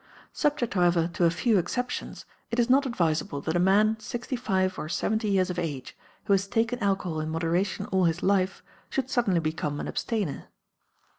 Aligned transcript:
Subject, 0.33 0.73
however, 0.73 1.07
to 1.09 1.25
a 1.25 1.29
few 1.29 1.59
exceptions, 1.59 2.25
it 2.49 2.57
is 2.57 2.71
not 2.71 2.87
advisable 2.87 3.39
that 3.41 3.55
a 3.55 3.59
man 3.59 3.99
sixty 3.99 4.35
five 4.35 4.79
or 4.79 4.89
seventy 4.89 5.29
years 5.29 5.51
of 5.51 5.59
age, 5.59 5.95
who 6.23 6.33
has 6.33 6.47
taken 6.47 6.79
alcohol 6.79 7.19
in 7.19 7.29
moderation 7.29 7.85
all 7.91 8.05
his 8.05 8.23
life, 8.23 8.63
should 8.89 9.11
suddenly 9.11 9.39
become 9.41 9.79
an 9.79 9.87
abstainer. 9.87 10.45